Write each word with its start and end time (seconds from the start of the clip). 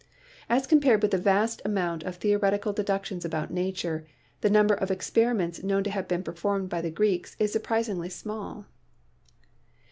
As 0.49 0.65
compared 0.65 1.03
with 1.03 1.11
the 1.11 1.19
vast 1.19 1.61
amount 1.63 2.01
of 2.01 2.15
theoretical 2.15 2.73
deduction 2.73 3.19
about 3.23 3.51
nature, 3.53 4.03
trie 4.41 4.49
number 4.49 4.73
of 4.73 4.89
experi 4.89 5.35
ments 5.35 5.61
known 5.61 5.83
to 5.83 5.91
have 5.91 6.07
been 6.07 6.23
performed 6.23 6.69
by 6.69 6.81
the 6.81 6.89
Greeks 6.89 7.35
is 7.37 7.51
surprisingly 7.51 8.09
small. 8.09 8.65